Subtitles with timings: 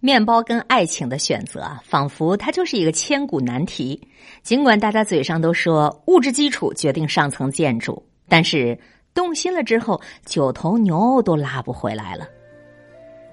[0.00, 4.00] 面包跟爱情的选择，仿佛它就是一个千古难题。
[4.42, 8.78] 尽管大家嘴上都说物质基础决定上层建筑，但是
[9.12, 12.28] 动心了之后，九头牛都拉不回来了。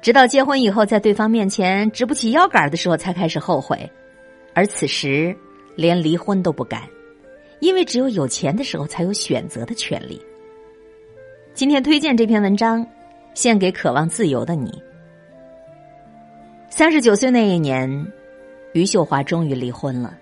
[0.00, 3.90] 直到结婚以后，在对方面前直不起腰杆的时候，才开始后悔。
[4.54, 5.36] 而此时，
[5.74, 6.82] 连离婚都不敢，
[7.58, 10.20] 因为只有有钱的时候，才有选择的权利。
[11.54, 12.86] 今天推荐这篇文章，
[13.34, 14.70] 献给渴望自由的你。
[16.74, 18.10] 三十九岁那一年，
[18.72, 20.16] 余秀华终于离婚了。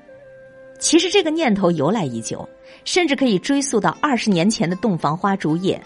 [0.81, 2.47] 其实这个念头由来已久，
[2.85, 5.81] 甚至可以追溯到二十年前的洞房花烛夜。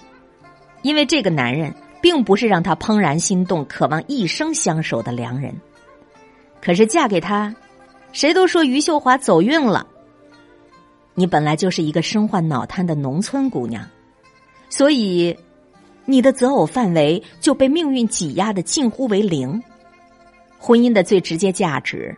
[0.80, 5.55] 因为这个男人并不是让她怦然心动、渴望一生相守的良人。
[6.62, 7.55] 可是嫁给他，
[8.12, 9.86] 谁都说余秀华走运了。
[11.12, 13.86] 你本来就是一个身患脑瘫的农村姑娘，
[14.70, 15.36] 所以
[16.06, 19.62] 你的择偶范围就被命运挤压的近乎为零。
[20.64, 22.16] 婚姻的最直接价值，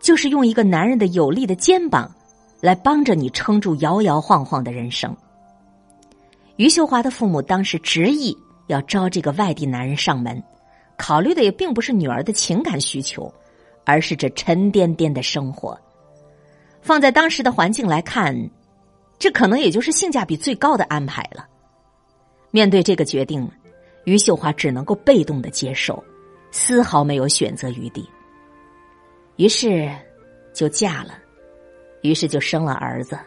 [0.00, 2.10] 就是用一个男人的有力的肩膀，
[2.58, 5.14] 来帮着你撑住摇摇晃晃的人生。
[6.56, 8.34] 余秀华的父母当时执意
[8.68, 10.42] 要招这个外地男人上门，
[10.96, 13.30] 考虑的也并不是女儿的情感需求，
[13.84, 15.78] 而是这沉甸甸的生活。
[16.80, 18.34] 放在当时的环境来看，
[19.18, 21.46] 这可能也就是性价比最高的安排了。
[22.50, 23.46] 面对这个决定，
[24.04, 26.02] 余秀华只能够被动的接受。
[26.58, 28.08] 丝毫没有选择余地，
[29.36, 29.90] 于是
[30.54, 31.18] 就嫁了，
[32.00, 33.18] 于是就生了儿子，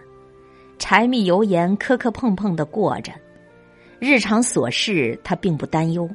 [0.79, 3.13] 柴米油盐磕磕碰碰的过着，
[3.99, 6.09] 日常琐事他并不担忧，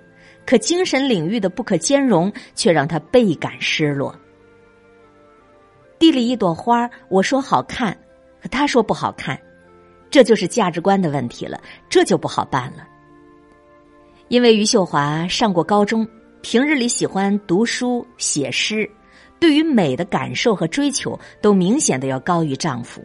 [0.45, 4.13] 可精神领域的不可兼容却让他倍感失落。
[6.01, 7.97] 地里一朵花，我说好看，
[8.43, 9.41] 可他说不好看，
[10.11, 12.85] 这就是价值观的问题了，这就不好办了。
[14.27, 16.05] 因为余秀华上过高中。
[16.45, 18.89] 平日里喜欢读书写诗，
[19.41, 23.03] 对于美的感受和追求都明显的要高于丈夫。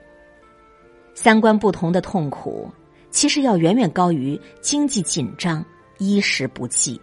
[1.15, 2.69] 三观不同的痛苦，
[3.11, 5.63] 其实要远远高于经济紧张、
[5.99, 6.99] 衣食不济。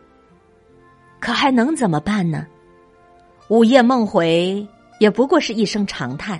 [1.20, 2.46] 可还能怎么办呢？
[3.48, 4.64] 午夜梦回
[5.00, 6.38] 也不过是一声长叹。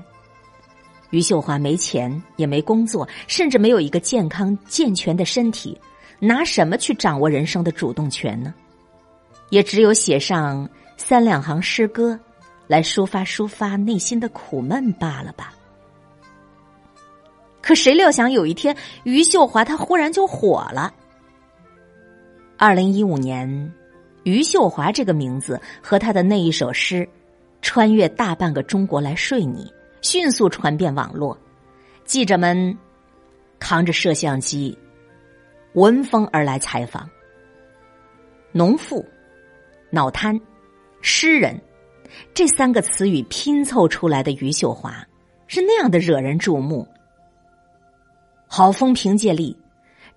[1.09, 5.81] 余秀华没钱，也没工作，甚至没有一个健康健全的身体，
[6.19, 8.53] 拿什么去掌握人生的主动权呢？
[9.51, 12.19] 也只有写上三两行诗歌，
[12.67, 15.55] 来抒发抒发内心的苦闷罢了吧。
[17.63, 20.93] 可谁料想有一天，余秀华她忽然就火了。
[22.57, 23.73] 二零一五年，
[24.25, 27.09] 余秀华这个名字和她的那一首诗，
[27.63, 31.37] 穿越大半个中国来睡你，迅速传遍网络。
[32.05, 32.77] 记者们
[33.59, 34.77] 扛着摄像机，
[35.75, 37.09] 闻风而来采访。
[38.53, 39.05] 农妇。
[39.91, 40.39] 脑瘫，
[41.01, 41.61] 诗人，
[42.35, 45.07] 这三个词语拼凑出来的余秀华，
[45.47, 46.87] 是那样的惹人注目。
[48.47, 49.57] 好风凭借力，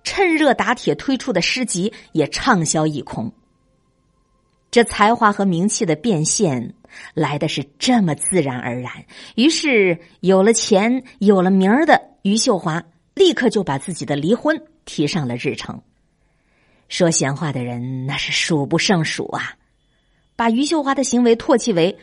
[0.04, 3.32] 趁热打铁推出的诗集也畅销一空。
[4.72, 6.76] 这才华和名气的变现
[7.16, 8.92] 来的是这么自然而然，
[9.36, 12.84] 于是有了钱、有了名儿的余秀华，
[13.16, 15.82] 立刻就把自己的离婚提上了日程。
[16.88, 19.56] 说闲话的人那是数不胜数啊。
[20.40, 21.94] 把余秀华的行为唾弃为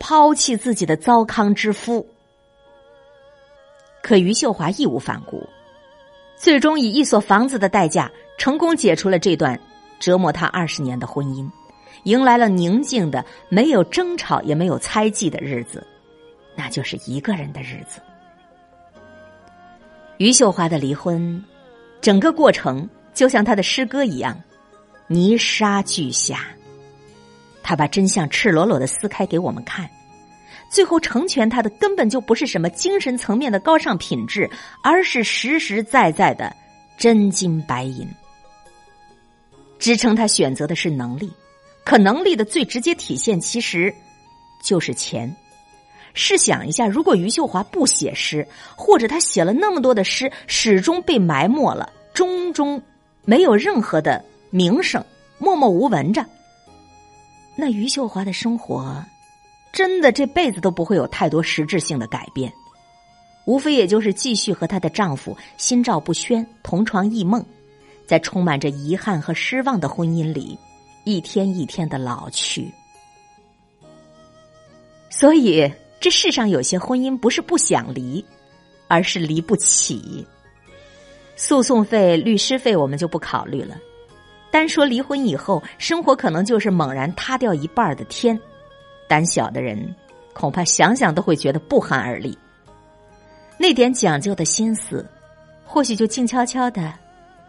[0.00, 2.04] 抛弃自己的糟糠之夫，
[4.02, 5.48] 可余秀华义无反顾，
[6.36, 9.56] 最终以一所房子的代价成功解除了这段
[10.00, 11.48] 折磨他二十年的婚姻，
[12.02, 15.86] 迎来了宁静的、没有争吵也没有猜忌的日子，
[16.56, 18.00] 那就是一个人的日子。
[20.18, 21.40] 余秀华的离婚，
[22.00, 24.36] 整个过程就像他的诗歌一样，
[25.06, 26.44] 泥沙俱下。
[27.64, 29.90] 他把真相赤裸裸的撕开给我们看，
[30.68, 34.48] 最后成全他的根本就不是什么精神层面的高尚品质，
[34.82, 36.54] 而是实实在在的
[36.98, 38.06] 真金白银。
[39.78, 41.32] 支撑他选择的是能力，
[41.84, 43.92] 可能力的最直接体现其实
[44.62, 45.34] 就是钱。
[46.12, 48.46] 试想一下，如果余秀华不写诗，
[48.76, 52.80] 或者他写了那么多的诗，始终被埋没了，终终
[53.24, 55.04] 没有任何的名声，
[55.38, 56.24] 默默无闻着。
[57.56, 59.04] 那余秀华的生活，
[59.72, 62.52] 真的这辈子都不会有太多实质性的改变，
[63.44, 67.44] 无非也就是继续和她的丈夫心照不宣，同床异梦，
[68.06, 70.58] 在充满着遗憾和失望的婚姻里，
[71.04, 72.70] 一天一天的老去。
[75.10, 78.24] 所以，这世上有些婚姻不是不想离，
[78.88, 80.26] 而是离不起。
[81.36, 83.76] 诉讼费、律师费我们就不考虑了。
[84.54, 88.38] 单说离婚以后，生活可能就是猛然塌掉一半的天，
[89.08, 89.92] 胆小的人，
[90.32, 92.38] 恐怕想想都会觉得不寒而栗。
[93.58, 95.04] 那点讲究的心思，
[95.64, 96.94] 或许就静悄悄的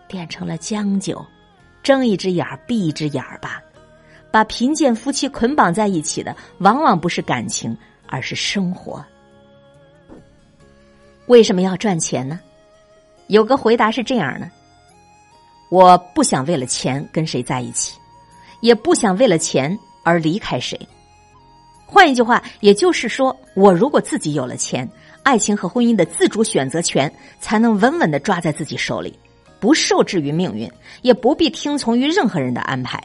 [0.08, 1.24] 变成了将就，
[1.84, 3.62] 睁一只眼闭一只眼吧。
[4.32, 7.78] 把贫贱夫妻捆绑在一起的，往往不是感情，
[8.08, 9.06] 而是生活。
[11.28, 12.40] 为什么要赚钱呢？
[13.28, 14.50] 有个回答是这样的：
[15.76, 18.00] 我不想为了钱跟谁在一起，
[18.62, 20.80] 也不想为了钱而离开谁。
[21.86, 24.90] 换一句话，也就是说，我如果自己有了钱。
[25.24, 27.12] 爱情和婚姻的自主选择权
[27.42, 29.20] 才能稳稳的抓在自己手里，
[29.60, 33.04] 不受制于命运，也不必听从于任何人的安排。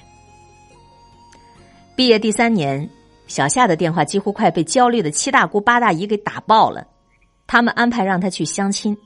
[1.96, 2.88] 毕业第三年，
[3.26, 6.86] 小夏的电话几乎快被焦虑的七大姑八大姨给打爆了。
[7.48, 8.96] 他们安排让她去相亲。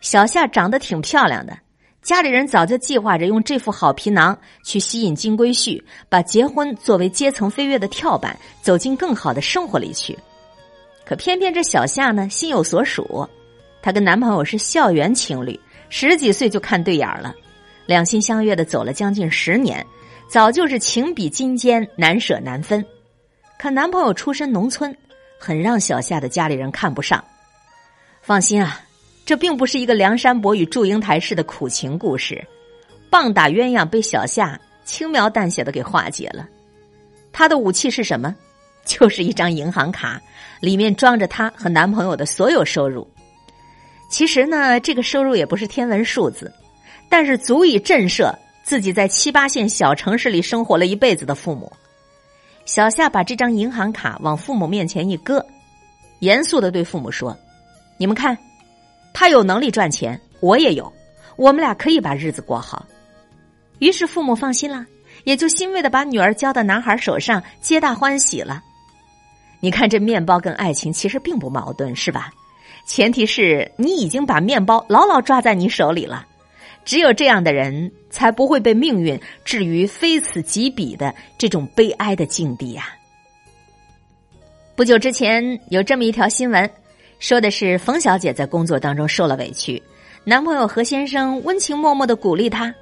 [0.00, 1.58] 小夏长得挺漂亮的，
[2.02, 10.18] 家里人早就计划着用这副好皮囊去吸引金龟婿，把结婚作为阶层飞跃的跳板，走进更好的生活里去。
[11.04, 13.28] 可偏偏这小夏呢，心有所属。
[13.82, 15.58] 她跟男朋友是校园情侣，
[15.90, 17.34] 十几岁就看对眼了，
[17.86, 19.84] 两心相悦的走了将近十年，
[20.28, 22.84] 早就是情比金坚，难舍难分。
[23.58, 24.96] 可男朋友出身农村，
[25.38, 27.22] 很让小夏的家里人看不上。
[28.22, 28.80] 放心啊，
[29.28, 32.42] 这并不是一个梁山伯与祝英台式的苦情故事，
[33.10, 36.48] 棒打鸳鸯被小夏轻描淡写的给化解了。
[37.30, 38.34] 他的武器是什么？
[38.86, 40.18] 就是一张银行卡，
[40.60, 43.06] 里面装着她和男朋友的所有收入。
[44.08, 46.50] 其实呢，这个收入也不是天文数字，
[47.10, 51.70] 但是足以震慑自己在七八线小城市里生活了一辈子的父母。
[52.64, 55.44] 小夏把这张银行卡往父母面前一搁，
[56.20, 57.36] 严肃的对父母说
[57.98, 58.34] ：“你们看，
[59.18, 60.92] 他有能力赚钱，我也有，
[61.34, 62.86] 我们俩可以把日子过好。”
[63.80, 64.86] 于是父母放心了，
[65.24, 68.62] 也就欣慰的把女儿交到男孩手上，皆大欢喜了。
[69.58, 72.32] 你看，这面包跟爱情其实并不矛盾，是吧？
[72.86, 76.24] 前提是你已经把面包牢牢抓在你手里了。
[76.84, 82.94] 只有这样的人，才不会被命运置于非此即彼的这种悲哀的境地呀。
[84.76, 86.70] 不久之前，有这么一条新闻，
[87.18, 89.82] 说的是冯小姐在工作当中受了委屈，
[90.22, 92.72] 男朋友何先生温情脉脉的鼓励她：“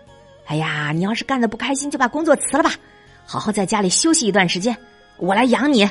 [0.45, 2.73] 哎呀，你要是干的不开心，就把工作辞了吧，
[3.25, 4.77] 好好在家里休息一段时间，
[5.17, 5.89] 我来养你。”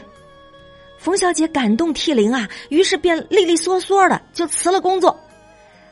[1.00, 5.20] 冯小姐感动涕零啊，于是便利利索索的就辞了工作。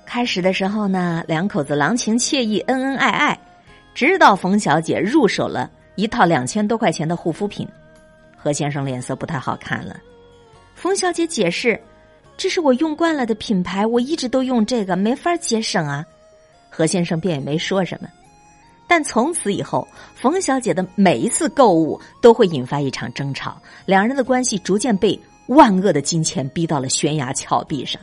[0.05, 3.39] 开始的时候呢，两口子郎情妾意，恩恩爱爱，
[3.95, 7.67] 直到冯小姐入手了一套两千多块钱的护肤品，
[8.37, 9.97] 何先生脸色不太好看了。
[10.75, 11.79] 冯小姐解释
[12.35, 16.05] ：“这是我用惯了的品牌，我一直都用这个，没法节省啊。”
[16.69, 18.07] 何先生便也没说什么。
[18.87, 28.01] 但从此以后，冯小姐的每一次购物都会引发一场争吵，两人的关系逐渐被万恶的金钱逼到了悬崖峭壁上。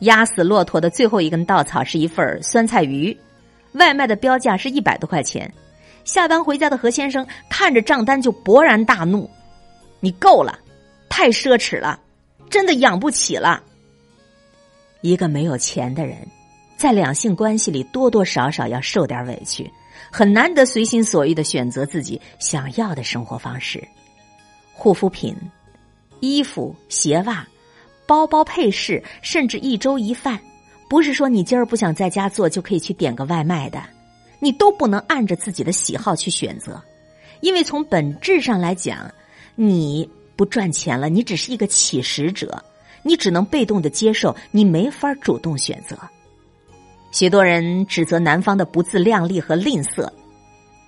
[0.00, 3.16] 压死骆驼的最后一根稻草是一份酸菜鱼，
[3.72, 5.52] 外卖的标价是一百多块钱。
[6.04, 9.28] 下班回家的何先生看着账单就勃然大怒
[10.00, 10.58] ：“你够了，
[11.08, 12.00] 太奢侈了，
[12.52, 13.60] 真的养不起了。”
[15.02, 16.16] 一个没有钱的人。
[16.76, 19.70] 在两性关系里，多多少少要受点委屈，
[20.10, 23.80] 很难得随心所欲的选择自己想要的生活方式。
[24.72, 25.36] 护肤品、
[26.18, 27.46] 衣服、鞋袜、
[28.04, 30.40] 包包、配饰，甚至一粥一饭，
[30.88, 33.80] 不是说你今儿不想在家做就可以去点个外卖的，
[34.40, 36.82] 你都不能按着自己的喜好去选择，
[37.42, 39.08] 因为从本质上来讲，
[39.54, 42.62] 你不赚钱了，你只是一个乞食者，
[43.02, 45.96] 你只能被动的接受，你没法主动选择。
[47.10, 50.08] 许多人指责男方的不自量力和吝啬，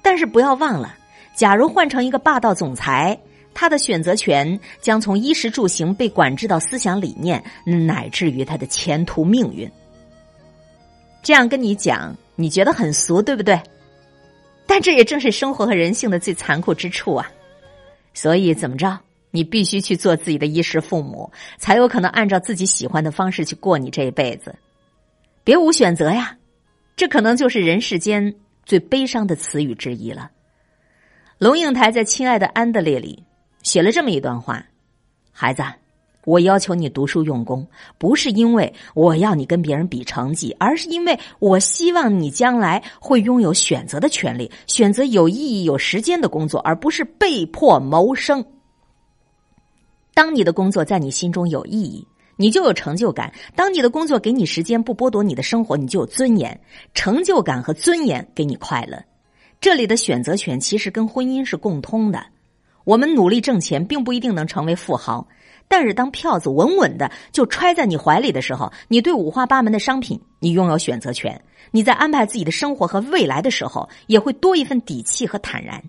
[0.02, 0.96] 但是不要忘了，
[1.34, 3.18] 假如换成一个霸道总裁，
[3.52, 9.70] 他的选择权将从衣食住行被管制到思想理念，乃至于他的前途命运。
[11.22, 13.60] 这样跟你讲，你觉得很俗，对不对？
[14.66, 17.30] 但这也正是生活和人性的最残酷之处啊！
[18.14, 18.98] 所以怎么着，
[19.34, 24.54] 你必须去做自己的衣食父母，才有可能按照自己喜欢的方式去过你这一辈子。
[25.42, 26.36] 别无选择呀，
[26.94, 30.30] 这可能就是人世间最悲伤的词语之一了。
[31.38, 33.24] 龙应台在《亲爱的安德烈》里
[33.64, 34.64] 写了这么一段话
[35.34, 35.64] ：“孩子，
[36.24, 37.66] 我要求你读书用功，
[37.98, 48.46] 不是因为我要你跟别人比成绩，而是因为我希望你将来会拥有选择的权利，选择有意义、有时间的工作，而不是被迫谋生。
[50.14, 52.06] 当你的工作在你心中有意义。”
[52.36, 53.32] 你就有成就感。
[53.54, 56.60] 当你的工作给你时间，不剥夺你的生活，你就有尊严。
[56.92, 59.00] 成就感和尊严给你快乐。
[59.60, 62.26] 这里的选择权其实跟婚姻是共通的。
[62.82, 65.24] 我们努力挣钱，并不一定能成为富豪，
[65.68, 71.40] 但是当票子稳稳的就揣在你怀里的时候，你对五花八门的商品，你拥有选择权。
[71.70, 75.80] 你在安排自己的生活和未来的时候，也会多一份底气和坦然。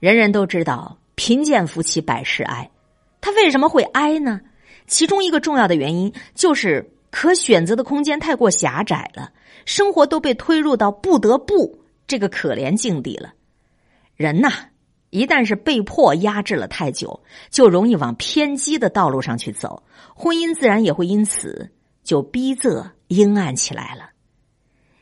[0.00, 2.68] 人人都知道，贫贱夫妻百事哀，
[3.22, 4.42] 他为什么会哀呢？
[4.86, 9.32] 其中一个重要的原因就是可选择的空间太过狭窄了，
[9.64, 13.32] 生活都被推入到不得不这个可怜境地了。
[14.14, 14.50] 人呐。
[15.14, 19.82] 一旦是被迫压制了太久，就容易往偏激的道路上去走，
[20.14, 21.70] 婚姻自然也会因此
[22.02, 24.08] 就逼仄阴暗起来了。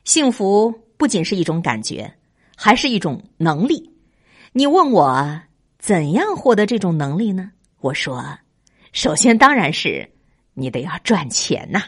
[0.03, 2.13] 幸福不仅是一种感觉，
[2.57, 3.95] 还是一种能力。
[4.53, 5.43] 你问我
[5.79, 7.53] 怎样获得这种能力呢？
[7.81, 8.23] 我说，
[8.93, 10.11] 首先当然是
[10.55, 11.83] 你得要赚钱呐。